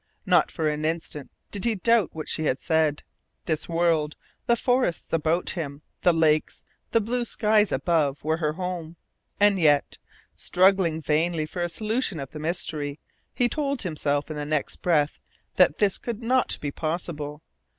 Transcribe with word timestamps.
Not 0.25 0.49
for 0.49 0.67
an 0.67 0.83
instant 0.83 1.29
did 1.51 1.63
he 1.63 1.75
doubt 1.75 2.09
what 2.13 2.27
she 2.27 2.45
had 2.45 2.57
said. 2.57 3.03
This 3.45 3.69
world 3.69 4.15
the 4.47 4.55
forests 4.55 5.13
about 5.13 5.51
him, 5.51 5.83
the 6.01 6.11
lakes, 6.11 6.63
the 6.89 6.99
blue 6.99 7.23
skies 7.23 7.71
above, 7.71 8.23
were 8.23 8.37
her 8.37 8.53
home. 8.53 8.95
And 9.39 9.59
yet, 9.59 9.99
struggling 10.33 11.03
vainly 11.03 11.45
for 11.45 11.61
a 11.61 11.69
solution 11.69 12.19
of 12.19 12.31
the 12.31 12.39
mystery, 12.39 12.99
he 13.31 13.47
told 13.47 13.83
himself 13.83 14.31
in 14.31 14.37
the 14.37 14.43
next 14.43 14.77
breath 14.77 15.19
that 15.57 15.77
this 15.77 15.99
could 15.99 16.23
not 16.23 16.57
be 16.59 16.71
possible. 16.71 17.43